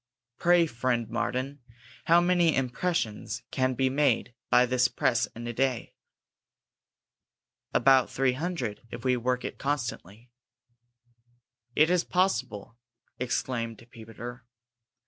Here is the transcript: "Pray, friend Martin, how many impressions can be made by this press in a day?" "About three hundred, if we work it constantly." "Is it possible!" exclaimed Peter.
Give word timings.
"Pray, 0.39 0.65
friend 0.65 1.07
Martin, 1.11 1.59
how 2.05 2.19
many 2.19 2.55
impressions 2.55 3.43
can 3.51 3.75
be 3.75 3.87
made 3.87 4.33
by 4.49 4.65
this 4.65 4.87
press 4.87 5.27
in 5.35 5.45
a 5.45 5.53
day?" 5.53 5.93
"About 7.71 8.09
three 8.09 8.33
hundred, 8.33 8.81
if 8.89 9.05
we 9.05 9.15
work 9.15 9.45
it 9.45 9.59
constantly." 9.59 10.31
"Is 11.75 12.01
it 12.01 12.09
possible!" 12.09 12.79
exclaimed 13.19 13.85
Peter. 13.91 14.43